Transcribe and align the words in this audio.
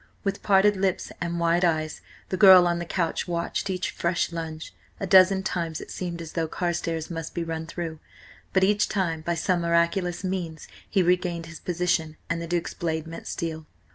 With 0.23 0.41
parted 0.41 0.75
lips 0.75 1.11
and 1.21 1.39
wide 1.39 1.63
eyes, 1.63 2.01
the 2.29 2.35
girl 2.35 2.65
on 2.65 2.79
the 2.79 2.85
couch 2.87 3.27
watched 3.27 3.69
each 3.69 3.91
fresh 3.91 4.31
lunge. 4.31 4.73
A 4.99 5.05
dozen 5.05 5.43
times 5.43 5.79
it 5.79 5.91
seemed 5.91 6.23
as 6.23 6.31
though 6.31 6.47
Carstares 6.47 7.11
must 7.11 7.35
be 7.35 7.43
run 7.43 7.67
through, 7.67 7.99
but 8.51 8.63
each 8.63 8.89
time, 8.89 9.21
by 9.21 9.35
some 9.35 9.61
miraculous 9.61 10.23
means, 10.23 10.67
he 10.89 11.03
regained 11.03 11.45
his 11.45 11.59
opposition, 11.61 12.17
and 12.31 12.41
the 12.41 12.47
Duke's 12.47 12.73
blade 12.73 13.05
met 13.05 13.27
steel. 13.27 13.67